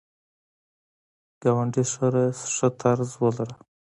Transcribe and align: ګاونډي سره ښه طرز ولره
ګاونډي 1.41 1.83
سره 1.95 2.21
ښه 2.53 2.69
طرز 2.81 3.09
ولره 3.21 3.55